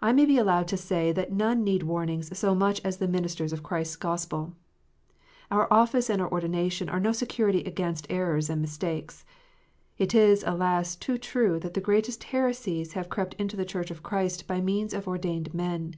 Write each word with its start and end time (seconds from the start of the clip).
I 0.00 0.14
may 0.14 0.24
be 0.24 0.38
allowed 0.38 0.68
to 0.68 0.78
say 0.78 1.12
that 1.12 1.30
none 1.34 1.62
need 1.62 1.82
warnings 1.82 2.34
so 2.38 2.54
much 2.54 2.80
as 2.82 2.96
the 2.96 3.06
ministers 3.06 3.52
of 3.52 3.62
Christ 3.62 3.92
s 3.92 3.96
Gospel. 3.96 4.54
Our 5.50 5.70
office 5.70 6.08
and 6.08 6.22
our 6.22 6.32
ordination 6.32 6.88
are 6.88 6.98
no 6.98 7.12
security 7.12 7.62
against 7.64 8.06
errors 8.08 8.48
and 8.48 8.62
mistakes. 8.62 9.26
It 9.98 10.14
is, 10.14 10.44
alas, 10.46 10.96
too 10.96 11.18
true, 11.18 11.60
that 11.60 11.74
the 11.74 11.82
greatest 11.82 12.24
heresies 12.24 12.94
have 12.94 13.10
crept 13.10 13.34
into 13.34 13.54
the 13.54 13.66
Church 13.66 13.90
of 13.90 14.02
Christ 14.02 14.46
by 14.46 14.62
means 14.62 14.94
of 14.94 15.06
ordained 15.06 15.52
men. 15.52 15.96